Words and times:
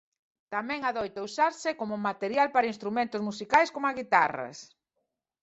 Tamén 0.53 0.81
adoita 0.83 1.25
usarse 1.29 1.69
coma 1.79 1.97
material 2.09 2.47
para 2.51 2.71
instrumentos 2.73 3.21
musicais 3.29 3.69
como 3.75 3.95
guitarras. 3.99 4.57